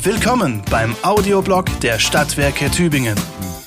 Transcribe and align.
Willkommen 0.00 0.62
beim 0.70 0.94
Audioblog 1.02 1.64
der 1.80 1.98
Stadtwerke 1.98 2.70
Tübingen. 2.70 3.18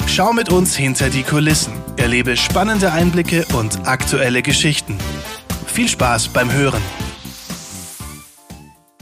Schau 0.07 0.31
mit 0.31 0.49
uns 0.49 0.77
hinter 0.77 1.09
die 1.09 1.23
Kulissen, 1.23 1.73
erlebe 1.97 2.37
spannende 2.37 2.93
Einblicke 2.93 3.45
und 3.53 3.85
aktuelle 3.85 4.41
Geschichten. 4.41 4.97
Viel 5.67 5.89
Spaß 5.89 6.29
beim 6.29 6.49
Hören. 6.49 6.81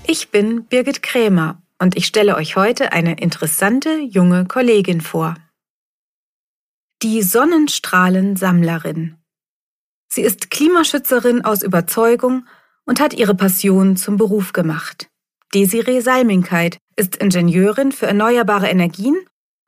Ich 0.07 0.31
bin 0.31 0.65
Birgit 0.65 1.03
Krämer 1.03 1.61
und 1.77 1.95
ich 1.95 2.07
stelle 2.07 2.35
euch 2.35 2.55
heute 2.55 2.93
eine 2.93 3.19
interessante 3.19 3.99
junge 3.99 4.45
Kollegin 4.45 4.99
vor. 4.99 5.35
Die 7.03 7.21
Sonnenstrahlensammlerin. 7.21 9.17
Sie 10.07 10.21
ist 10.21 10.49
Klimaschützerin 10.49 11.45
aus 11.45 11.61
Überzeugung 11.61 12.47
und 12.85 12.99
hat 12.99 13.13
ihre 13.13 13.35
Passion 13.35 13.97
zum 13.97 14.17
Beruf 14.17 14.51
gemacht. 14.51 15.08
Desiree 15.53 16.01
Salmingkeit 16.01 16.77
ist 16.95 17.15
Ingenieurin 17.15 17.91
für 17.91 18.05
erneuerbare 18.05 18.67
Energien 18.67 19.17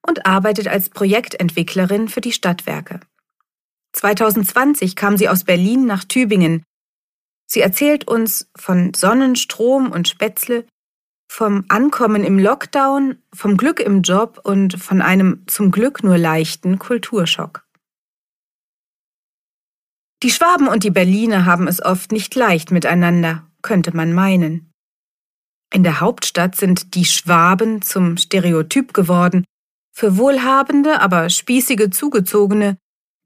und 0.07 0.25
arbeitet 0.25 0.67
als 0.67 0.89
Projektentwicklerin 0.89 2.07
für 2.07 2.21
die 2.21 2.31
Stadtwerke. 2.31 2.99
2020 3.93 4.95
kam 4.95 5.17
sie 5.17 5.27
aus 5.27 5.43
Berlin 5.43 5.85
nach 5.85 6.03
Tübingen. 6.03 6.63
Sie 7.47 7.61
erzählt 7.61 8.07
uns 8.07 8.49
von 8.55 8.93
Sonnenstrom 8.93 9.91
und 9.91 10.07
Spätzle, 10.07 10.65
vom 11.29 11.65
Ankommen 11.69 12.23
im 12.23 12.37
Lockdown, 12.37 13.17
vom 13.33 13.57
Glück 13.57 13.79
im 13.79 14.01
Job 14.01 14.39
und 14.43 14.81
von 14.81 15.01
einem 15.01 15.43
zum 15.47 15.71
Glück 15.71 16.03
nur 16.03 16.17
leichten 16.17 16.77
Kulturschock. 16.77 17.65
Die 20.23 20.29
Schwaben 20.29 20.67
und 20.67 20.83
die 20.83 20.91
Berliner 20.91 21.45
haben 21.45 21.67
es 21.67 21.81
oft 21.81 22.11
nicht 22.11 22.35
leicht 22.35 22.71
miteinander, 22.71 23.47
könnte 23.61 23.95
man 23.95 24.13
meinen. 24.13 24.70
In 25.73 25.83
der 25.83 26.01
Hauptstadt 26.01 26.55
sind 26.55 26.95
die 26.95 27.05
Schwaben 27.05 27.81
zum 27.81 28.17
Stereotyp 28.17 28.93
geworden, 28.93 29.45
für 29.93 30.17
wohlhabende, 30.17 30.99
aber 30.99 31.29
spießige 31.29 31.89
Zugezogene, 31.89 32.77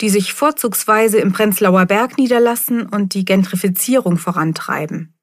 die 0.01 0.09
sich 0.09 0.33
vorzugsweise 0.33 1.17
im 1.19 1.31
Prenzlauer 1.31 1.85
Berg 1.85 2.17
niederlassen 2.17 2.87
und 2.87 3.13
die 3.13 3.25
Gentrifizierung 3.25 4.17
vorantreiben. 4.17 5.15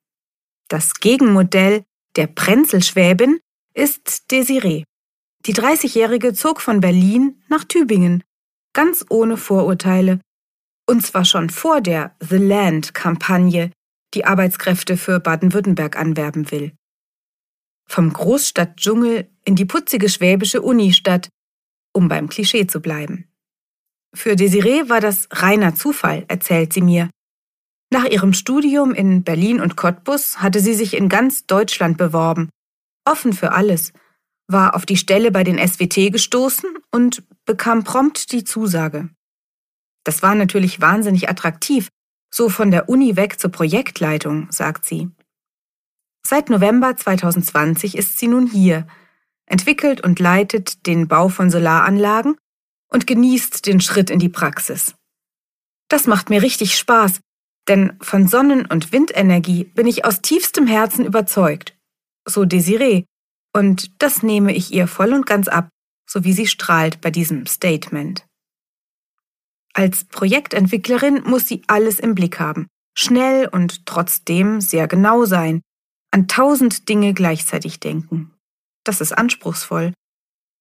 Das 0.68 0.94
Gegenmodell 0.94 1.84
der 2.16 2.26
Prenzelschwäbin 2.26 3.38
ist 3.74 4.30
Desiree. 4.30 4.84
Die 5.46 5.54
30-Jährige 5.54 6.32
zog 6.34 6.60
von 6.60 6.80
Berlin 6.80 7.42
nach 7.48 7.64
Tübingen, 7.64 8.24
ganz 8.72 9.04
ohne 9.10 9.36
Vorurteile, 9.36 10.20
und 10.88 11.04
zwar 11.04 11.24
schon 11.24 11.50
vor 11.50 11.80
der 11.80 12.16
The 12.20 12.36
Land-Kampagne, 12.36 13.70
die 14.14 14.24
Arbeitskräfte 14.24 14.96
für 14.96 15.20
Baden-Württemberg 15.20 15.96
anwerben 15.96 16.50
will 16.50 16.72
vom 17.86 18.12
Großstadtdschungel 18.12 19.28
in 19.44 19.56
die 19.56 19.64
putzige 19.64 20.08
schwäbische 20.08 20.62
Unistadt, 20.62 21.28
um 21.92 22.08
beim 22.08 22.28
Klischee 22.28 22.66
zu 22.66 22.80
bleiben. 22.80 23.28
Für 24.14 24.36
Desiree 24.36 24.88
war 24.88 25.00
das 25.00 25.28
reiner 25.30 25.74
Zufall, 25.74 26.24
erzählt 26.28 26.72
sie 26.72 26.82
mir. 26.82 27.10
Nach 27.90 28.04
ihrem 28.04 28.32
Studium 28.32 28.92
in 28.92 29.22
Berlin 29.22 29.60
und 29.60 29.76
Cottbus 29.76 30.38
hatte 30.38 30.60
sie 30.60 30.74
sich 30.74 30.94
in 30.94 31.08
ganz 31.08 31.46
Deutschland 31.46 31.98
beworben, 31.98 32.48
offen 33.04 33.32
für 33.32 33.52
alles, 33.52 33.92
war 34.48 34.74
auf 34.74 34.86
die 34.86 34.96
Stelle 34.96 35.30
bei 35.30 35.44
den 35.44 35.58
SWT 35.58 36.12
gestoßen 36.12 36.70
und 36.90 37.22
bekam 37.44 37.84
prompt 37.84 38.32
die 38.32 38.44
Zusage. 38.44 39.10
Das 40.04 40.22
war 40.22 40.34
natürlich 40.34 40.80
wahnsinnig 40.80 41.28
attraktiv, 41.28 41.88
so 42.30 42.48
von 42.48 42.70
der 42.70 42.88
Uni 42.88 43.16
weg 43.16 43.38
zur 43.38 43.50
Projektleitung, 43.50 44.50
sagt 44.50 44.84
sie. 44.84 45.10
Seit 46.24 46.50
November 46.50 46.96
2020 46.96 47.96
ist 47.96 48.18
sie 48.18 48.28
nun 48.28 48.46
hier, 48.46 48.86
entwickelt 49.46 50.00
und 50.00 50.18
leitet 50.18 50.86
den 50.86 51.08
Bau 51.08 51.28
von 51.28 51.50
Solaranlagen 51.50 52.36
und 52.88 53.06
genießt 53.06 53.66
den 53.66 53.80
Schritt 53.80 54.10
in 54.10 54.18
die 54.18 54.28
Praxis. 54.28 54.94
Das 55.88 56.06
macht 56.06 56.30
mir 56.30 56.42
richtig 56.42 56.78
Spaß, 56.78 57.20
denn 57.68 57.96
von 58.00 58.26
Sonnen- 58.28 58.66
und 58.66 58.92
Windenergie 58.92 59.64
bin 59.64 59.86
ich 59.86 60.04
aus 60.04 60.22
tiefstem 60.22 60.66
Herzen 60.66 61.04
überzeugt. 61.04 61.76
So 62.24 62.44
Desiree. 62.44 63.04
Und 63.52 63.90
das 64.00 64.22
nehme 64.22 64.54
ich 64.54 64.72
ihr 64.72 64.86
voll 64.86 65.12
und 65.12 65.26
ganz 65.26 65.48
ab, 65.48 65.68
so 66.08 66.24
wie 66.24 66.32
sie 66.32 66.46
strahlt 66.46 67.00
bei 67.00 67.10
diesem 67.10 67.46
Statement. 67.46 68.26
Als 69.74 70.04
Projektentwicklerin 70.04 71.22
muss 71.24 71.48
sie 71.48 71.62
alles 71.66 71.98
im 71.98 72.14
Blick 72.14 72.38
haben, 72.38 72.66
schnell 72.94 73.48
und 73.48 73.86
trotzdem 73.86 74.60
sehr 74.60 74.86
genau 74.86 75.24
sein, 75.24 75.62
an 76.12 76.28
tausend 76.28 76.88
Dinge 76.88 77.14
gleichzeitig 77.14 77.80
denken. 77.80 78.32
Das 78.84 79.00
ist 79.00 79.12
anspruchsvoll. 79.12 79.92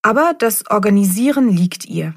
Aber 0.01 0.33
das 0.37 0.67
Organisieren 0.71 1.49
liegt 1.49 1.85
ihr. 1.85 2.15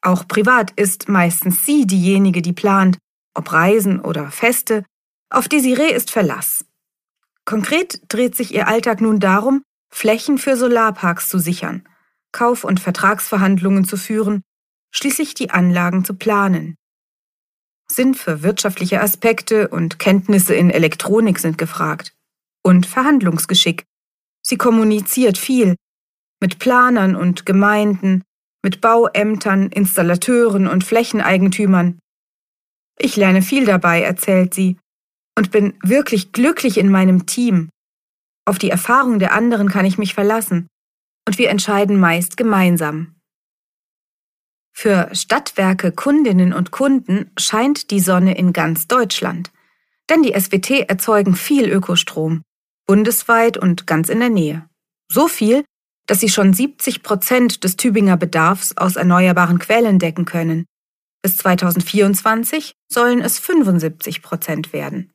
Auch 0.00 0.26
privat 0.28 0.70
ist 0.72 1.08
meistens 1.08 1.66
sie 1.66 1.86
diejenige, 1.86 2.42
die 2.42 2.52
plant, 2.52 2.98
ob 3.34 3.52
Reisen 3.52 4.00
oder 4.00 4.30
Feste. 4.30 4.84
Auf 5.30 5.48
Desiree 5.48 5.92
ist 5.92 6.10
Verlass. 6.10 6.64
Konkret 7.44 8.00
dreht 8.08 8.36
sich 8.36 8.54
ihr 8.54 8.68
Alltag 8.68 9.00
nun 9.00 9.20
darum, 9.20 9.62
Flächen 9.92 10.38
für 10.38 10.56
Solarparks 10.56 11.28
zu 11.28 11.38
sichern, 11.38 11.86
Kauf- 12.32 12.64
und 12.64 12.80
Vertragsverhandlungen 12.80 13.84
zu 13.84 13.96
führen, 13.96 14.42
schließlich 14.92 15.34
die 15.34 15.50
Anlagen 15.50 16.04
zu 16.04 16.14
planen. 16.14 16.76
Sinn 17.90 18.14
für 18.14 18.42
wirtschaftliche 18.42 19.00
Aspekte 19.00 19.68
und 19.68 19.98
Kenntnisse 19.98 20.54
in 20.54 20.70
Elektronik 20.70 21.38
sind 21.38 21.58
gefragt 21.58 22.13
und 22.64 22.86
Verhandlungsgeschick. 22.86 23.84
Sie 24.42 24.56
kommuniziert 24.56 25.38
viel 25.38 25.76
mit 26.40 26.58
Planern 26.58 27.16
und 27.16 27.46
Gemeinden, 27.46 28.22
mit 28.62 28.80
Bauämtern, 28.80 29.68
Installateuren 29.68 30.66
und 30.66 30.84
Flächeneigentümern. 30.84 31.98
Ich 32.98 33.16
lerne 33.16 33.42
viel 33.42 33.64
dabei, 33.64 34.02
erzählt 34.02 34.54
sie, 34.54 34.78
und 35.38 35.50
bin 35.50 35.74
wirklich 35.82 36.32
glücklich 36.32 36.78
in 36.78 36.90
meinem 36.90 37.26
Team. 37.26 37.70
Auf 38.46 38.58
die 38.58 38.70
Erfahrung 38.70 39.18
der 39.18 39.32
anderen 39.32 39.68
kann 39.68 39.86
ich 39.86 39.98
mich 39.98 40.14
verlassen, 40.14 40.66
und 41.26 41.38
wir 41.38 41.50
entscheiden 41.50 41.98
meist 41.98 42.36
gemeinsam. 42.36 43.14
Für 44.76 45.08
Stadtwerke, 45.14 45.92
Kundinnen 45.92 46.52
und 46.52 46.70
Kunden 46.70 47.30
scheint 47.38 47.90
die 47.90 48.00
Sonne 48.00 48.36
in 48.36 48.52
ganz 48.52 48.86
Deutschland, 48.86 49.50
denn 50.10 50.22
die 50.22 50.38
SWT 50.38 50.88
erzeugen 50.88 51.36
viel 51.36 51.70
Ökostrom 51.70 52.42
bundesweit 52.86 53.56
und 53.56 53.86
ganz 53.86 54.08
in 54.08 54.20
der 54.20 54.30
Nähe. 54.30 54.68
So 55.10 55.28
viel, 55.28 55.64
dass 56.06 56.20
sie 56.20 56.28
schon 56.28 56.52
70 56.52 57.02
Prozent 57.02 57.64
des 57.64 57.76
Tübinger 57.76 58.16
Bedarfs 58.16 58.76
aus 58.76 58.96
erneuerbaren 58.96 59.58
Quellen 59.58 59.98
decken 59.98 60.24
können. 60.24 60.66
Bis 61.22 61.38
2024 61.38 62.74
sollen 62.90 63.22
es 63.22 63.38
75 63.38 64.22
Prozent 64.22 64.72
werden. 64.72 65.12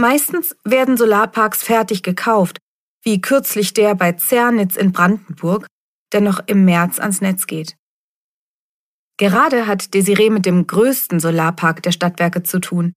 Meistens 0.00 0.56
werden 0.64 0.96
Solarparks 0.96 1.62
fertig 1.62 2.02
gekauft, 2.02 2.58
wie 3.04 3.20
kürzlich 3.20 3.72
der 3.74 3.94
bei 3.94 4.12
Zernitz 4.12 4.76
in 4.76 4.92
Brandenburg, 4.92 5.66
der 6.12 6.20
noch 6.20 6.40
im 6.46 6.64
März 6.64 6.98
ans 6.98 7.20
Netz 7.20 7.46
geht. 7.46 7.76
Gerade 9.18 9.66
hat 9.66 9.94
Desiree 9.94 10.30
mit 10.30 10.46
dem 10.46 10.66
größten 10.66 11.20
Solarpark 11.20 11.82
der 11.82 11.92
Stadtwerke 11.92 12.42
zu 12.42 12.58
tun. 12.58 12.92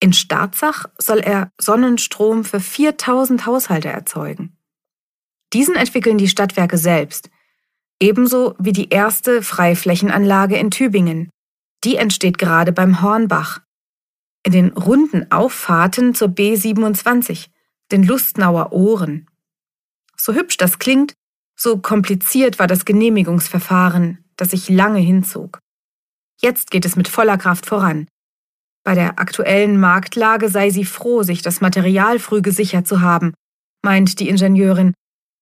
In 0.00 0.12
Starzach 0.12 0.86
soll 0.98 1.18
er 1.18 1.50
Sonnenstrom 1.58 2.44
für 2.44 2.60
4000 2.60 3.46
Haushalte 3.46 3.88
erzeugen. 3.88 4.56
Diesen 5.52 5.74
entwickeln 5.74 6.18
die 6.18 6.28
Stadtwerke 6.28 6.78
selbst, 6.78 7.30
ebenso 8.00 8.54
wie 8.58 8.72
die 8.72 8.90
erste 8.90 9.42
Freiflächenanlage 9.42 10.56
in 10.56 10.70
Tübingen. 10.70 11.30
Die 11.84 11.96
entsteht 11.96 12.38
gerade 12.38 12.72
beim 12.72 13.02
Hornbach. 13.02 13.60
In 14.44 14.52
den 14.52 14.68
runden 14.72 15.30
Auffahrten 15.32 16.14
zur 16.14 16.28
B27, 16.28 17.48
den 17.90 18.02
Lustnauer 18.04 18.72
Ohren. 18.72 19.28
So 20.16 20.34
hübsch 20.34 20.56
das 20.58 20.78
klingt, 20.78 21.14
so 21.56 21.78
kompliziert 21.78 22.58
war 22.58 22.66
das 22.66 22.84
Genehmigungsverfahren, 22.84 24.24
das 24.36 24.50
sich 24.50 24.68
lange 24.68 25.00
hinzog. 25.00 25.58
Jetzt 26.40 26.70
geht 26.70 26.84
es 26.84 26.94
mit 26.94 27.08
voller 27.08 27.36
Kraft 27.36 27.66
voran. 27.66 28.06
Bei 28.88 28.94
der 28.94 29.18
aktuellen 29.18 29.78
Marktlage 29.78 30.48
sei 30.48 30.70
sie 30.70 30.86
froh, 30.86 31.22
sich 31.22 31.42
das 31.42 31.60
Material 31.60 32.18
früh 32.18 32.40
gesichert 32.40 32.88
zu 32.88 33.02
haben, 33.02 33.34
meint 33.84 34.18
die 34.18 34.30
Ingenieurin 34.30 34.94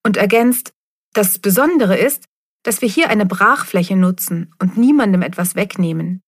und 0.05 0.17
ergänzt, 0.17 0.73
das 1.13 1.39
Besondere 1.39 1.97
ist, 1.97 2.25
dass 2.65 2.83
wir 2.83 2.89
hier 2.89 3.09
eine 3.09 3.25
Brachfläche 3.25 3.95
nutzen 3.95 4.53
und 4.61 4.77
niemandem 4.77 5.23
etwas 5.23 5.55
wegnehmen. 5.55 6.23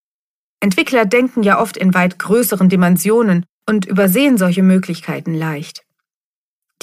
Entwickler 0.61 1.03
denken 1.03 1.43
ja 1.43 1.59
oft 1.59 1.75
in 1.75 1.93
weit 1.93 2.19
größeren 2.19 2.69
Dimensionen 2.69 3.45
und 3.67 3.85
übersehen 3.85 4.37
solche 4.37 4.63
Möglichkeiten 4.63 5.33
leicht. 5.33 5.83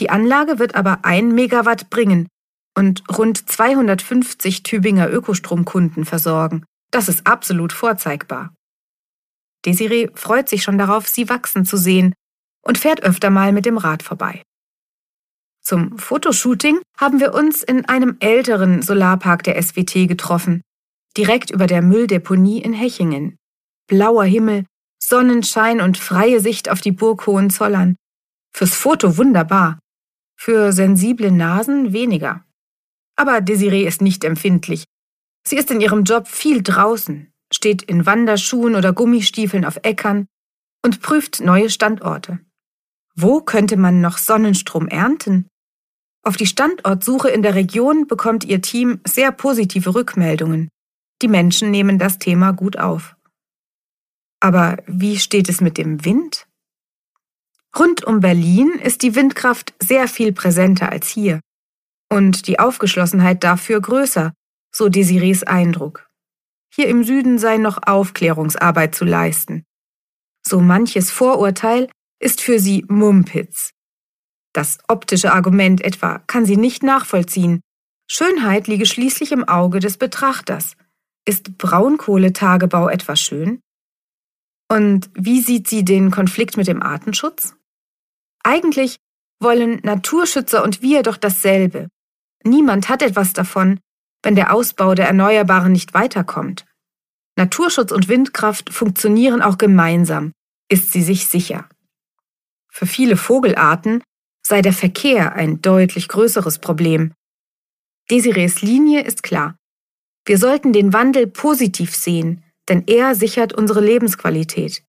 Die 0.01 0.11
Anlage 0.11 0.59
wird 0.59 0.75
aber 0.75 1.07
ein 1.07 1.35
Megawatt 1.35 1.89
bringen 1.89 2.29
und 2.77 3.05
rund 3.17 3.49
250 3.49 4.65
Tübinger 4.65 5.11
Ökostromkunden 5.11 6.05
versorgen. 6.05 6.67
Das 6.91 7.09
ist 7.09 7.27
absolut 7.27 7.73
vorzeigbar. 7.73 8.53
Desiree 9.67 10.09
freut 10.15 10.49
sich 10.49 10.63
schon 10.63 10.79
darauf, 10.79 11.09
sie 11.09 11.29
wachsen 11.29 11.65
zu 11.65 11.77
sehen 11.77 12.15
und 12.63 12.79
fährt 12.79 13.03
öfter 13.03 13.31
mal 13.31 13.53
mit 13.53 13.67
dem 13.67 13.79
Rad 13.79 14.03
vorbei. 14.03 14.43
Zum 15.61 15.99
Fotoshooting 15.99 16.81
haben 16.97 17.19
wir 17.19 17.35
uns 17.35 17.65
in 17.65 17.85
einem 17.87 18.17
älteren 18.21 18.83
Solarpark 18.83 19.43
der 19.43 19.61
SWT 19.61 20.07
getroffen, 20.07 20.63
direkt 21.17 21.51
über 21.51 21.67
der 21.67 21.83
Mülldeponie 21.83 22.63
in 22.63 22.73
Hechingen. 22.73 23.37
Blauer 23.89 24.25
Himmel, 24.25 24.65
Sonnenschein 25.03 25.81
und 25.81 25.99
freie 25.99 26.41
Sicht 26.41 26.71
auf 26.71 26.81
die 26.81 26.93
Burg 26.93 27.27
Hohenzollern. 27.27 27.97
Fürs 28.53 28.75
Foto 28.75 29.17
wunderbar, 29.17 29.81
für 30.37 30.73
sensible 30.73 31.33
Nasen 31.33 31.93
weniger. 31.93 32.45
Aber 33.17 33.41
Desiree 33.41 33.87
ist 33.87 34.03
nicht 34.03 34.23
empfindlich. 34.23 34.85
Sie 35.47 35.57
ist 35.57 35.71
in 35.71 35.81
ihrem 35.81 36.05
Job 36.05 36.29
viel 36.29 36.63
draußen, 36.63 37.33
steht 37.53 37.83
in 37.83 38.07
Wanderschuhen 38.07 38.75
oder 38.75 38.93
Gummistiefeln 38.93 39.65
auf 39.65 39.79
Äckern 39.83 40.27
und 40.85 41.01
prüft 41.01 41.41
neue 41.41 41.71
Standorte. 41.71 42.41
Wo 43.15 43.41
könnte 43.41 43.77
man 43.77 44.01
noch 44.01 44.19
Sonnenstrom 44.19 44.89
ernten? 44.89 45.49
Auf 46.23 46.37
die 46.37 46.47
Standortsuche 46.47 47.29
in 47.29 47.43
der 47.43 47.55
Region 47.55 48.07
bekommt 48.07 48.45
ihr 48.45 48.61
Team 48.61 49.01
sehr 49.07 49.33
positive 49.33 49.95
Rückmeldungen. 49.95 50.69
Die 51.23 51.29
Menschen 51.29 51.71
nehmen 51.71 51.99
das 51.99 52.19
Thema 52.19 52.53
gut 52.53 52.79
auf. 52.79 53.17
Aber 54.41 54.77
wie 54.87 55.19
steht 55.19 55.49
es 55.49 55.61
mit 55.61 55.79
dem 55.79 56.05
Wind? 56.05 56.47
Rund 57.79 58.05
um 58.05 58.21
Berlin 58.21 58.73
ist 58.83 59.03
die 59.03 59.15
Windkraft 59.15 59.75
sehr 59.81 60.09
viel 60.09 60.33
präsenter 60.33 60.91
als 60.91 61.09
hier 61.09 61.41
und 62.11 62.47
die 62.47 62.59
Aufgeschlossenheit 62.59 63.43
dafür 63.45 63.81
größer, 63.81 64.33
so 64.75 64.89
Desirees 64.89 65.43
Eindruck. 65.43 66.06
Hier 66.77 66.89
im 66.89 67.05
Süden 67.05 67.39
sei 67.39 67.57
noch 67.57 67.79
Aufklärungsarbeit 67.87 68.95
zu 68.95 69.07
leisten. 69.07 69.65
So 70.47 70.61
manches 70.61 71.11
Vorurteil 71.11 71.89
ist 72.21 72.43
für 72.43 72.59
sie 72.59 72.85
Mumpitz. 72.89 73.71
Das 74.53 74.77
optische 74.87 75.33
Argument 75.33 75.81
etwa 75.81 76.19
kann 76.27 76.45
sie 76.45 76.59
nicht 76.59 76.83
nachvollziehen. 76.83 77.63
Schönheit 78.11 78.69
liege 78.69 78.85
schließlich 78.85 79.33
im 79.33 79.49
Auge 79.49 79.81
des 79.81 79.97
Betrachters. 79.97 80.77
Ist 81.25 81.57
Braunkohletagebau 81.57 82.91
etwa 82.91 83.17
schön? 83.17 83.61
Und 84.71 85.09
wie 85.15 85.41
sieht 85.41 85.69
sie 85.69 85.83
den 85.83 86.11
Konflikt 86.11 86.59
mit 86.59 86.67
dem 86.67 86.83
Artenschutz? 86.83 87.57
Eigentlich 88.45 88.97
wollen 89.41 89.81
Naturschützer 89.83 90.63
und 90.63 90.83
wir 90.83 91.03
doch 91.03 91.17
dasselbe. 91.17 91.89
Niemand 92.45 92.91
hat 92.91 93.01
etwas 93.01 93.33
davon, 93.33 93.81
wenn 94.23 94.35
der 94.35 94.53
Ausbau 94.53 94.95
der 94.95 95.07
Erneuerbaren 95.07 95.73
nicht 95.73 95.95
weiterkommt. 95.95 96.66
Naturschutz 97.37 97.93
und 97.93 98.09
Windkraft 98.09 98.73
funktionieren 98.73 99.43
auch 99.43 99.59
gemeinsam, 99.59 100.33
ist 100.71 100.93
sie 100.93 101.03
sich 101.03 101.27
sicher. 101.27 101.69
Für 102.71 102.87
viele 102.87 103.17
Vogelarten 103.17 104.03
sei 104.47 104.63
der 104.63 104.73
Verkehr 104.73 105.35
ein 105.35 105.61
deutlich 105.61 106.09
größeres 106.09 106.59
Problem. 106.59 107.13
Desirees 108.11 108.63
Linie 108.63 109.03
ist 109.03 109.23
klar. 109.23 109.57
Wir 110.25 110.39
sollten 110.39 110.73
den 110.73 110.93
Wandel 110.93 111.27
positiv 111.27 111.95
sehen, 111.95 112.43
denn 112.69 112.85
er 112.87 113.15
sichert 113.15 113.53
unsere 113.53 113.81
Lebensqualität. 113.81 114.83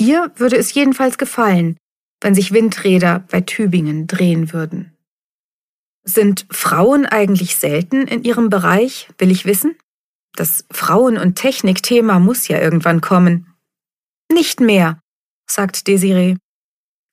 Ihr 0.00 0.32
würde 0.36 0.56
es 0.56 0.72
jedenfalls 0.72 1.18
gefallen, 1.18 1.76
wenn 2.20 2.34
sich 2.34 2.52
Windräder 2.52 3.24
bei 3.30 3.40
Tübingen 3.40 4.06
drehen 4.06 4.52
würden. 4.52 4.96
Sind 6.04 6.46
Frauen 6.50 7.06
eigentlich 7.06 7.56
selten 7.56 8.06
in 8.06 8.24
ihrem 8.24 8.48
Bereich, 8.48 9.08
will 9.18 9.30
ich 9.30 9.44
wissen? 9.44 9.76
Das 10.40 10.64
Frauen- 10.72 11.18
und 11.18 11.34
Technik-Thema 11.34 12.18
muss 12.18 12.48
ja 12.48 12.58
irgendwann 12.58 13.02
kommen. 13.02 13.52
Nicht 14.32 14.58
mehr, 14.58 14.98
sagt 15.46 15.86
Desiree. 15.86 16.36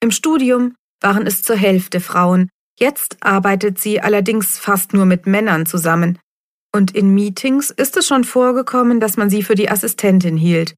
Im 0.02 0.10
Studium 0.10 0.74
waren 1.02 1.26
es 1.26 1.42
zur 1.42 1.56
Hälfte 1.56 2.00
Frauen, 2.00 2.48
jetzt 2.78 3.18
arbeitet 3.20 3.78
sie 3.78 4.00
allerdings 4.00 4.58
fast 4.58 4.94
nur 4.94 5.04
mit 5.04 5.26
Männern 5.26 5.66
zusammen. 5.66 6.18
Und 6.74 6.92
in 6.92 7.12
Meetings 7.12 7.68
ist 7.68 7.98
es 7.98 8.06
schon 8.06 8.24
vorgekommen, 8.24 8.98
dass 8.98 9.18
man 9.18 9.28
sie 9.28 9.42
für 9.42 9.56
die 9.56 9.68
Assistentin 9.68 10.38
hielt. 10.38 10.74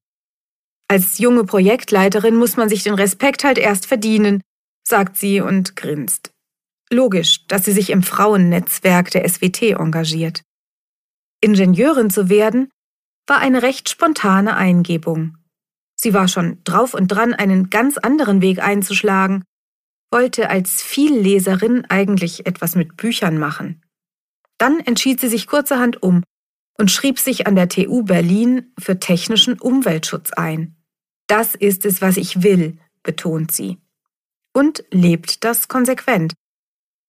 Als 0.89 1.19
junge 1.19 1.45
Projektleiterin 1.45 2.35
muss 2.35 2.57
man 2.57 2.67
sich 2.67 2.83
den 2.83 2.95
Respekt 2.95 3.45
halt 3.45 3.59
erst 3.59 3.85
verdienen, 3.85 4.41
sagt 4.85 5.15
sie 5.15 5.39
und 5.39 5.77
grinst. 5.77 6.31
Logisch, 6.91 7.47
dass 7.47 7.63
sie 7.63 7.71
sich 7.71 7.91
im 7.91 8.03
Frauennetzwerk 8.03 9.09
der 9.11 9.25
SWT 9.29 9.61
engagiert. 9.61 10.41
Ingenieurin 11.41 12.09
zu 12.09 12.29
werden, 12.29 12.69
war 13.27 13.39
eine 13.39 13.61
recht 13.63 13.89
spontane 13.89 14.55
Eingebung. 14.55 15.37
Sie 15.95 16.13
war 16.13 16.27
schon 16.27 16.63
drauf 16.63 16.93
und 16.93 17.07
dran, 17.07 17.33
einen 17.33 17.69
ganz 17.69 17.97
anderen 17.97 18.41
Weg 18.41 18.59
einzuschlagen, 18.59 19.43
wollte 20.11 20.49
als 20.49 20.81
Vielleserin 20.81 21.85
eigentlich 21.89 22.45
etwas 22.45 22.75
mit 22.75 22.97
Büchern 22.97 23.37
machen. 23.37 23.81
Dann 24.57 24.79
entschied 24.79 25.19
sie 25.19 25.29
sich 25.29 25.47
kurzerhand 25.47 26.03
um 26.03 26.23
und 26.77 26.91
schrieb 26.91 27.19
sich 27.19 27.47
an 27.47 27.55
der 27.55 27.69
TU 27.69 28.03
Berlin 28.03 28.73
für 28.77 28.99
technischen 28.99 29.59
Umweltschutz 29.59 30.33
ein. 30.33 30.75
Das 31.27 31.55
ist 31.55 31.85
es, 31.85 32.01
was 32.01 32.17
ich 32.17 32.43
will, 32.43 32.77
betont 33.03 33.51
sie. 33.51 33.77
Und 34.53 34.83
lebt 34.91 35.43
das 35.43 35.67
konsequent. 35.67 36.33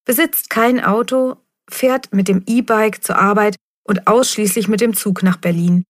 Besitzt 0.05 0.51
kein 0.51 0.83
Auto, 0.83 1.37
fährt 1.69 2.13
mit 2.13 2.29
dem 2.29 2.43
E-Bike 2.47 3.03
zur 3.03 3.19
Arbeit 3.19 3.57
und 3.85 4.07
ausschließlich 4.07 4.69
mit 4.69 4.81
dem 4.81 4.95
Zug 4.95 5.23
nach 5.23 5.37
Berlin. 5.37 5.85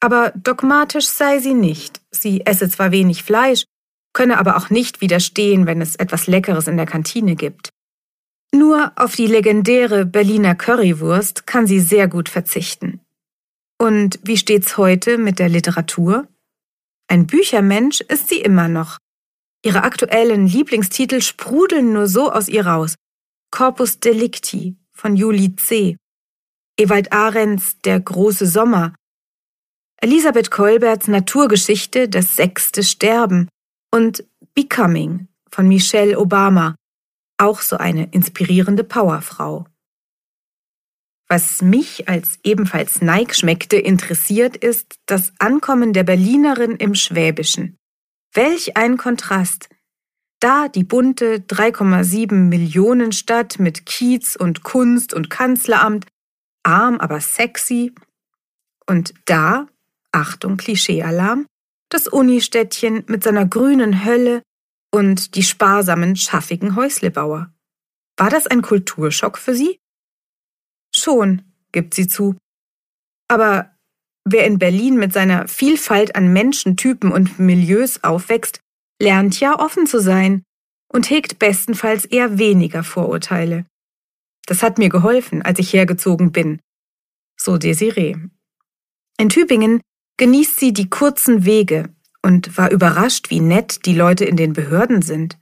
Aber 0.00 0.32
dogmatisch 0.36 1.06
sei 1.06 1.38
sie 1.38 1.54
nicht. 1.54 2.00
Sie 2.10 2.46
esse 2.46 2.68
zwar 2.68 2.92
wenig 2.92 3.24
Fleisch, 3.24 3.64
könne 4.12 4.38
aber 4.38 4.56
auch 4.56 4.70
nicht 4.70 5.00
widerstehen, 5.00 5.66
wenn 5.66 5.80
es 5.80 5.96
etwas 5.96 6.26
Leckeres 6.26 6.68
in 6.68 6.76
der 6.76 6.86
Kantine 6.86 7.36
gibt. 7.36 7.70
Nur 8.54 8.92
auf 8.96 9.14
die 9.14 9.26
legendäre 9.26 10.06
Berliner 10.06 10.54
Currywurst 10.54 11.46
kann 11.46 11.66
sie 11.66 11.80
sehr 11.80 12.08
gut 12.08 12.28
verzichten. 12.28 13.00
Und 13.78 14.18
wie 14.22 14.36
steht's 14.36 14.76
heute 14.76 15.18
mit 15.18 15.38
der 15.38 15.48
Literatur? 15.48 16.26
Ein 17.08 17.26
Büchermensch 17.26 18.00
ist 18.00 18.28
sie 18.28 18.40
immer 18.40 18.68
noch. 18.68 18.98
Ihre 19.64 19.82
aktuellen 19.82 20.46
Lieblingstitel 20.46 21.20
sprudeln 21.20 21.92
nur 21.92 22.06
so 22.06 22.30
aus 22.32 22.48
ihr 22.48 22.66
raus. 22.66 22.94
Corpus 23.50 24.00
Delicti 24.00 24.76
von 24.92 25.16
Juli 25.16 25.54
C. 25.56 25.96
Ewald 26.80 27.12
Ahrens 27.12 27.80
Der 27.80 27.98
große 27.98 28.46
Sommer. 28.46 28.94
Elisabeth 30.00 30.52
Kolberts 30.52 31.08
Naturgeschichte 31.08 32.08
Das 32.08 32.36
sechste 32.36 32.84
Sterben 32.84 33.48
und 33.92 34.24
Becoming 34.54 35.26
von 35.50 35.66
Michelle 35.66 36.16
Obama. 36.16 36.76
Auch 37.36 37.62
so 37.62 37.78
eine 37.78 38.08
inspirierende 38.12 38.84
Powerfrau. 38.84 39.66
Was 41.26 41.62
mich 41.62 42.08
als 42.08 42.38
ebenfalls 42.44 43.02
Neig 43.02 43.34
schmeckte 43.34 43.76
interessiert, 43.76 44.56
ist 44.56 45.00
das 45.06 45.32
Ankommen 45.40 45.92
der 45.92 46.04
Berlinerin 46.04 46.76
im 46.76 46.94
Schwäbischen. 46.94 47.76
Welch 48.32 48.76
ein 48.76 48.98
Kontrast! 48.98 49.68
Da 50.38 50.68
die 50.68 50.84
bunte 50.84 51.40
3,7 51.40 52.34
Millionen 52.34 53.10
Stadt 53.10 53.58
mit 53.58 53.84
Kiez 53.84 54.36
und 54.36 54.62
Kunst 54.62 55.12
und 55.12 55.28
Kanzleramt, 55.28 56.06
arm 56.68 57.00
aber 57.00 57.20
sexy. 57.20 57.94
Und 58.86 59.14
da, 59.24 59.66
Achtung 60.12 60.56
Klischeealarm, 60.56 61.46
das 61.88 62.06
Unistädtchen 62.06 63.04
mit 63.08 63.24
seiner 63.24 63.46
grünen 63.46 64.04
Hölle 64.04 64.42
und 64.90 65.34
die 65.34 65.42
sparsamen, 65.42 66.16
schaffigen 66.16 66.76
Häuslebauer. 66.76 67.52
War 68.16 68.30
das 68.30 68.46
ein 68.46 68.62
Kulturschock 68.62 69.38
für 69.38 69.54
Sie? 69.54 69.78
Schon, 70.94 71.42
gibt 71.72 71.94
sie 71.94 72.08
zu. 72.08 72.36
Aber 73.28 73.74
wer 74.24 74.46
in 74.46 74.58
Berlin 74.58 74.96
mit 74.96 75.12
seiner 75.12 75.48
Vielfalt 75.48 76.16
an 76.16 76.32
Menschentypen 76.32 77.12
und 77.12 77.38
Milieus 77.38 78.02
aufwächst, 78.02 78.60
lernt 79.00 79.38
ja 79.38 79.58
offen 79.58 79.86
zu 79.86 80.00
sein 80.00 80.42
und 80.92 81.10
hegt 81.10 81.38
bestenfalls 81.38 82.04
eher 82.04 82.38
weniger 82.38 82.82
Vorurteile. 82.82 83.66
Das 84.48 84.62
hat 84.62 84.78
mir 84.78 84.88
geholfen, 84.88 85.42
als 85.42 85.58
ich 85.58 85.74
hergezogen 85.74 86.32
bin. 86.32 86.58
So 87.36 87.58
Desiree. 87.58 88.16
In 89.18 89.28
Tübingen 89.28 89.82
genießt 90.16 90.58
sie 90.58 90.72
die 90.72 90.88
kurzen 90.88 91.44
Wege 91.44 91.94
und 92.22 92.56
war 92.56 92.70
überrascht, 92.70 93.28
wie 93.28 93.40
nett 93.40 93.84
die 93.84 93.94
Leute 93.94 94.24
in 94.24 94.36
den 94.36 94.54
Behörden 94.54 95.02
sind. 95.02 95.38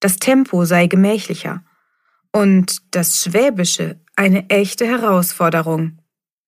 Das 0.00 0.16
Tempo 0.16 0.64
sei 0.64 0.86
gemächlicher. 0.86 1.62
Und 2.32 2.94
das 2.96 3.22
Schwäbische 3.22 4.00
eine 4.16 4.48
echte 4.48 4.86
Herausforderung. 4.86 5.98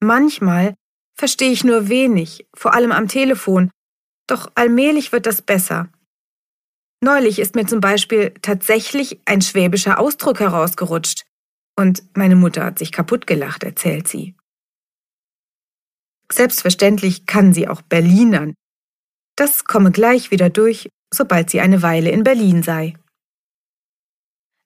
Manchmal 0.01 0.75
verstehe 1.15 1.53
ich 1.53 1.65
nur 1.65 1.91
wenig, 1.91 2.47
vor 2.55 2.73
allem 2.73 2.93
am 2.93 3.09
Telefon, 3.09 3.71
doch 4.27 4.51
allmählich 4.55 5.13
wird 5.13 5.27
das 5.27 5.43
besser. 5.43 5.91
Neulich 7.03 7.39
ist 7.39 7.55
mir 7.55 7.67
zum 7.67 7.81
Beispiel 7.81 8.33
tatsächlich 8.41 9.21
ein 9.27 9.43
schwäbischer 9.43 9.99
Ausdruck 9.99 10.41
herausgerutscht. 10.41 11.27
Und 11.77 12.05
meine 12.17 12.37
Mutter 12.37 12.65
hat 12.65 12.79
sich 12.79 12.93
kaputt 12.93 13.27
gelacht, 13.27 13.65
erzählt 13.65 14.07
sie. 14.09 14.35
Selbstverständlich 16.31 17.27
kann 17.27 17.53
sie 17.53 17.69
auch 17.69 17.83
Berlinern. 17.83 18.55
Das 19.37 19.65
komme 19.65 19.91
gleich 19.91 20.31
wieder 20.31 20.51
durch, 20.51 20.89
sobald 21.13 21.51
sie 21.51 21.61
eine 21.61 21.83
Weile 21.83 22.11
in 22.11 22.23
Berlin 22.23 22.63
sei. 22.63 22.95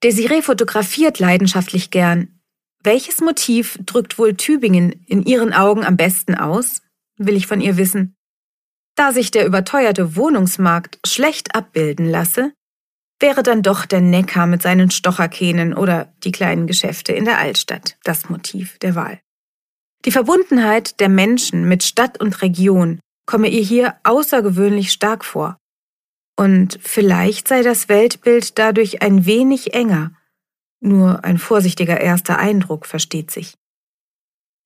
Desiree 0.02 0.42
fotografiert 0.42 1.18
leidenschaftlich 1.18 1.90
gern. 1.90 2.40
Welches 2.84 3.20
Motiv 3.20 3.78
drückt 3.84 4.18
wohl 4.18 4.36
Tübingen 4.36 4.92
in 5.06 5.24
ihren 5.24 5.52
Augen 5.52 5.84
am 5.84 5.96
besten 5.96 6.34
aus? 6.34 6.82
will 7.16 7.36
ich 7.36 7.48
von 7.48 7.60
ihr 7.60 7.76
wissen. 7.76 8.14
Da 8.94 9.12
sich 9.12 9.30
der 9.30 9.44
überteuerte 9.44 10.14
Wohnungsmarkt 10.14 11.00
schlecht 11.04 11.54
abbilden 11.54 12.08
lasse, 12.08 12.52
wäre 13.20 13.42
dann 13.42 13.62
doch 13.62 13.87
der 13.87 14.00
Neckar 14.00 14.46
mit 14.46 14.62
seinen 14.62 14.90
Stocherkähnen 14.90 15.75
oder 15.75 16.12
die 16.25 16.32
kleinen 16.32 16.66
Geschäfte 16.66 17.12
in 17.12 17.25
der 17.25 17.38
Altstadt 17.38 17.96
das 18.04 18.28
Motiv 18.28 18.78
der 18.78 18.94
Wahl. 18.94 19.20
Die 20.04 20.12
Verbundenheit 20.12 21.00
der 21.00 21.08
Menschen 21.08 21.68
mit 21.68 21.82
Stadt 21.82 22.20
und 22.20 22.40
Region 22.42 23.00
komme 23.26 23.48
ihr 23.48 23.62
hier 23.62 23.96
außergewöhnlich 24.04 24.92
stark 24.92 25.25
vor. 25.25 25.58
Und 26.37 26.78
vielleicht 26.80 27.48
sei 27.48 27.62
das 27.62 27.88
Weltbild 27.88 28.58
dadurch 28.58 29.02
ein 29.02 29.26
wenig 29.26 29.75
enger. 29.75 30.12
Nur 30.80 31.25
ein 31.25 31.38
vorsichtiger 31.38 32.00
erster 32.00 32.38
Eindruck 32.38 32.87
versteht 32.87 33.32
sich. 33.32 33.54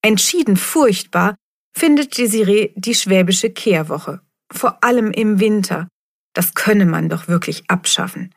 Entschieden 0.02 0.58
furchtbar 0.58 1.36
findet 1.74 2.18
Desiree 2.18 2.72
die 2.74 2.94
schwäbische 2.94 3.48
Kehrwoche, 3.48 4.20
vor 4.52 4.84
allem 4.84 5.10
im 5.10 5.40
Winter. 5.40 5.88
Das 6.34 6.54
könne 6.54 6.84
man 6.84 7.08
doch 7.08 7.28
wirklich 7.28 7.64
abschaffen. 7.68 8.34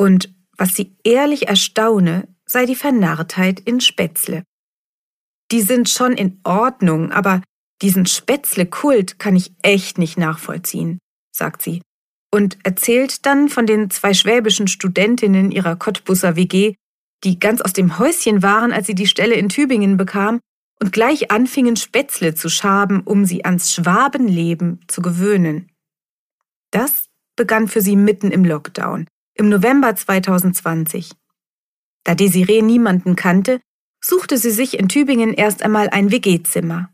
Und 0.00 0.34
was 0.56 0.74
sie 0.74 0.96
ehrlich 1.04 1.48
erstaune, 1.48 2.26
sei 2.46 2.64
die 2.64 2.74
Vernarrtheit 2.74 3.60
in 3.60 3.82
Spätzle. 3.82 4.44
Die 5.50 5.60
sind 5.60 5.90
schon 5.90 6.12
in 6.12 6.40
Ordnung, 6.42 7.12
aber 7.12 7.42
diesen 7.82 8.06
Spätzle-Kult 8.06 9.18
kann 9.18 9.36
ich 9.36 9.52
echt 9.60 9.98
nicht 9.98 10.16
nachvollziehen, 10.16 11.00
sagt 11.32 11.60
sie 11.60 11.82
und 12.32 12.58
erzählt 12.64 13.26
dann 13.26 13.50
von 13.50 13.66
den 13.66 13.90
zwei 13.90 14.14
schwäbischen 14.14 14.68
Studentinnen 14.68 15.50
ihrer 15.50 15.76
Cottbusser 15.76 16.36
WG, 16.36 16.74
die 17.24 17.38
ganz 17.38 17.60
aus 17.60 17.72
dem 17.72 17.98
Häuschen 17.98 18.42
waren, 18.42 18.72
als 18.72 18.86
sie 18.86 18.94
die 18.94 19.06
Stelle 19.06 19.34
in 19.34 19.50
Tübingen 19.50 19.98
bekam 19.98 20.40
und 20.80 20.92
gleich 20.92 21.30
anfingen, 21.30 21.76
Spätzle 21.76 22.34
zu 22.34 22.48
schaben, 22.48 23.02
um 23.02 23.26
sie 23.26 23.44
ans 23.44 23.74
Schwabenleben 23.74 24.80
zu 24.88 25.02
gewöhnen. 25.02 25.70
Das 26.70 27.08
begann 27.36 27.68
für 27.68 27.82
sie 27.82 27.96
mitten 27.96 28.30
im 28.30 28.44
Lockdown, 28.44 29.06
im 29.40 29.48
November 29.48 29.96
2020. 29.96 31.12
Da 32.04 32.14
Desiree 32.14 32.60
niemanden 32.60 33.16
kannte, 33.16 33.62
suchte 33.98 34.36
sie 34.36 34.50
sich 34.50 34.78
in 34.78 34.88
Tübingen 34.88 35.32
erst 35.32 35.62
einmal 35.62 35.88
ein 35.88 36.10
WG-Zimmer. 36.10 36.90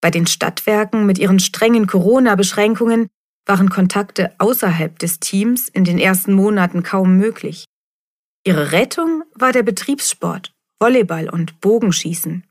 Bei 0.00 0.10
den 0.10 0.26
Stadtwerken 0.26 1.04
mit 1.04 1.18
ihren 1.18 1.40
strengen 1.40 1.86
Corona-Beschränkungen 1.86 3.08
waren 3.44 3.68
Kontakte 3.68 4.34
außerhalb 4.38 4.98
des 4.98 5.20
Teams 5.20 5.68
in 5.68 5.84
den 5.84 5.98
ersten 5.98 6.32
Monaten 6.32 6.82
kaum 6.82 7.18
möglich. 7.18 7.66
Ihre 8.46 8.72
Rettung 8.72 9.22
war 9.34 9.52
der 9.52 9.62
Betriebssport, 9.62 10.54
Volleyball 10.80 11.28
und 11.28 11.60
Bogenschießen. 11.60 12.44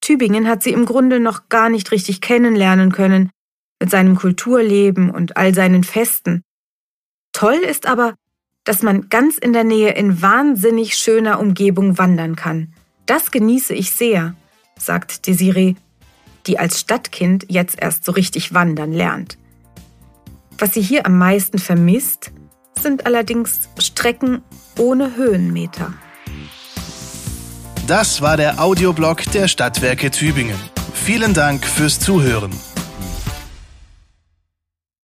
Tübingen 0.00 0.48
hat 0.48 0.64
sie 0.64 0.72
im 0.72 0.84
Grunde 0.84 1.20
noch 1.20 1.48
gar 1.48 1.68
nicht 1.68 1.92
richtig 1.92 2.20
kennenlernen 2.20 2.90
können, 2.90 3.30
mit 3.80 3.88
seinem 3.88 4.16
Kulturleben 4.16 5.10
und 5.10 5.36
all 5.36 5.54
seinen 5.54 5.84
Festen, 5.84 6.42
Toll 7.32 7.56
ist 7.56 7.86
aber, 7.86 8.14
dass 8.64 8.82
man 8.82 9.08
ganz 9.08 9.38
in 9.38 9.52
der 9.52 9.64
Nähe 9.64 9.92
in 9.92 10.22
wahnsinnig 10.22 10.96
schöner 10.96 11.40
Umgebung 11.40 11.98
wandern 11.98 12.36
kann. 12.36 12.74
Das 13.06 13.30
genieße 13.30 13.74
ich 13.74 13.92
sehr, 13.92 14.34
sagt 14.78 15.26
Desiree, 15.26 15.74
die 16.46 16.58
als 16.58 16.80
Stadtkind 16.80 17.46
jetzt 17.48 17.80
erst 17.80 18.04
so 18.04 18.12
richtig 18.12 18.54
wandern 18.54 18.92
lernt. 18.92 19.38
Was 20.58 20.74
sie 20.74 20.82
hier 20.82 21.06
am 21.06 21.18
meisten 21.18 21.58
vermisst, 21.58 22.32
sind 22.78 23.06
allerdings 23.06 23.68
Strecken 23.78 24.42
ohne 24.78 25.16
Höhenmeter. 25.16 25.92
Das 27.86 28.22
war 28.22 28.36
der 28.36 28.60
Audioblog 28.60 29.22
der 29.32 29.48
Stadtwerke 29.48 30.10
Tübingen. 30.10 30.58
Vielen 30.94 31.34
Dank 31.34 31.64
fürs 31.64 31.98
Zuhören. 31.98 32.52